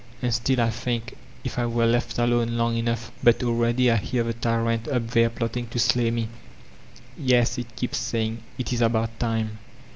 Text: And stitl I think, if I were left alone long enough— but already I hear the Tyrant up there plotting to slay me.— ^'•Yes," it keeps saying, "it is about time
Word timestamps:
And 0.19 0.31
stitl 0.31 0.57
I 0.57 0.71
think, 0.71 1.15
if 1.43 1.59
I 1.59 1.67
were 1.67 1.85
left 1.85 2.17
alone 2.17 2.57
long 2.57 2.75
enough— 2.75 3.11
but 3.23 3.43
already 3.43 3.91
I 3.91 3.97
hear 3.97 4.23
the 4.23 4.33
Tyrant 4.33 4.87
up 4.87 5.09
there 5.11 5.29
plotting 5.29 5.67
to 5.67 5.77
slay 5.77 6.09
me.— 6.09 6.27
^'•Yes," 7.21 7.59
it 7.59 7.75
keeps 7.75 7.99
saying, 7.99 8.41
"it 8.57 8.73
is 8.73 8.81
about 8.81 9.19
time 9.19 9.59